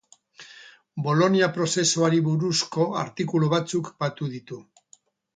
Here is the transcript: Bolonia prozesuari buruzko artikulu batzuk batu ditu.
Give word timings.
Bolonia 1.07 1.49
prozesuari 1.57 2.21
buruzko 2.27 2.87
artikulu 3.01 3.51
batzuk 3.55 3.91
batu 4.05 4.31
ditu. 4.33 4.59